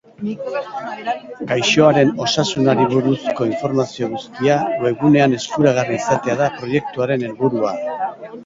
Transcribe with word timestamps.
Gaixoaren 1.51 2.13
osasunari 2.25 2.87
buruzko 2.95 3.47
informazio 3.49 4.09
guztia 4.15 4.57
webgunean 4.87 5.39
eskuragarri 5.41 5.97
izatea 6.03 6.39
da 6.43 6.51
proiektuaren 6.61 7.29
helburua. 7.29 7.77